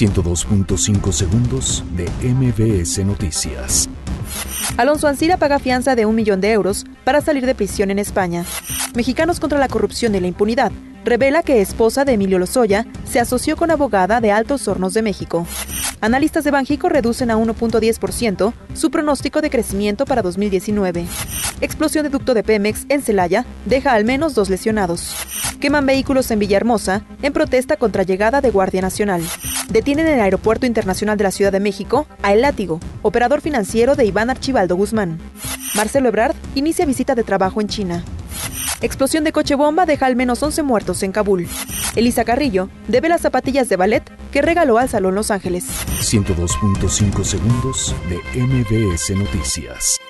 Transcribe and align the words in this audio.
102.5 0.00 1.12
segundos 1.12 1.84
de 1.94 2.08
MBS 2.26 3.04
Noticias. 3.04 3.86
Alonso 4.78 5.06
Ancira 5.08 5.36
paga 5.36 5.58
fianza 5.58 5.94
de 5.94 6.06
un 6.06 6.14
millón 6.14 6.40
de 6.40 6.52
euros 6.52 6.86
para 7.04 7.20
salir 7.20 7.44
de 7.44 7.54
prisión 7.54 7.90
en 7.90 7.98
España. 7.98 8.46
Mexicanos 8.94 9.40
contra 9.40 9.58
la 9.58 9.68
corrupción 9.68 10.14
y 10.14 10.20
la 10.20 10.26
impunidad 10.26 10.72
revela 11.04 11.42
que 11.42 11.60
esposa 11.60 12.06
de 12.06 12.14
Emilio 12.14 12.38
Lozoya 12.38 12.86
se 13.04 13.20
asoció 13.20 13.58
con 13.58 13.70
abogada 13.70 14.22
de 14.22 14.32
Altos 14.32 14.66
Hornos 14.68 14.94
de 14.94 15.02
México. 15.02 15.46
Analistas 16.00 16.44
de 16.44 16.50
Banjico 16.50 16.88
reducen 16.88 17.30
a 17.30 17.36
1.10% 17.36 18.54
su 18.72 18.90
pronóstico 18.90 19.42
de 19.42 19.50
crecimiento 19.50 20.06
para 20.06 20.22
2019. 20.22 21.04
Explosión 21.60 22.04
de 22.04 22.10
ducto 22.10 22.32
de 22.32 22.42
Pemex 22.42 22.86
en 22.88 23.02
Celaya 23.02 23.44
deja 23.66 23.92
al 23.92 24.06
menos 24.06 24.34
dos 24.34 24.48
lesionados. 24.48 25.14
Queman 25.60 25.84
vehículos 25.84 26.30
en 26.30 26.38
Villahermosa 26.38 27.02
en 27.20 27.34
protesta 27.34 27.76
contra 27.76 28.02
llegada 28.02 28.40
de 28.40 28.50
Guardia 28.50 28.80
Nacional. 28.80 29.20
Detienen 29.70 30.08
en 30.08 30.14
el 30.14 30.20
Aeropuerto 30.20 30.66
Internacional 30.66 31.16
de 31.16 31.24
la 31.24 31.30
Ciudad 31.30 31.52
de 31.52 31.60
México 31.60 32.06
a 32.22 32.32
El 32.32 32.40
Látigo, 32.40 32.80
operador 33.02 33.40
financiero 33.40 33.94
de 33.94 34.04
Iván 34.04 34.28
Archibaldo 34.28 34.74
Guzmán. 34.74 35.20
Marcelo 35.76 36.08
Ebrard 36.08 36.34
inicia 36.56 36.84
visita 36.84 37.14
de 37.14 37.22
trabajo 37.22 37.60
en 37.60 37.68
China. 37.68 38.04
Explosión 38.80 39.22
de 39.22 39.30
coche 39.30 39.54
bomba 39.54 39.86
deja 39.86 40.06
al 40.06 40.16
menos 40.16 40.42
11 40.42 40.64
muertos 40.64 41.04
en 41.04 41.12
Kabul. 41.12 41.46
Elisa 41.94 42.24
Carrillo 42.24 42.68
debe 42.88 43.08
las 43.08 43.20
zapatillas 43.20 43.68
de 43.68 43.76
ballet 43.76 44.02
que 44.32 44.42
regaló 44.42 44.78
al 44.78 44.88
Salón 44.88 45.14
Los 45.14 45.30
Ángeles. 45.30 45.66
102.5 46.00 47.22
segundos 47.22 47.94
de 48.08 48.40
MBS 48.40 49.10
Noticias. 49.10 50.00